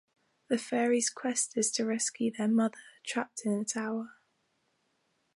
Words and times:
The 0.47 0.57
fairies' 0.57 1.11
quest 1.11 1.55
is 1.55 1.69
to 1.73 1.85
rescue 1.85 2.31
their 2.31 2.47
mother, 2.47 2.75
trapped 3.05 3.43
in 3.45 3.53
a 3.53 3.63
tower. 3.63 4.15